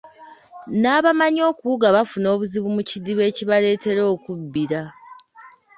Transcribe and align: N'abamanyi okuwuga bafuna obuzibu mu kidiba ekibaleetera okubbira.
N'abamanyi 0.81 1.41
okuwuga 1.51 1.87
bafuna 1.95 2.27
obuzibu 2.35 2.67
mu 2.75 2.81
kidiba 2.89 3.23
ekibaleetera 3.31 4.01
okubbira. 4.13 4.81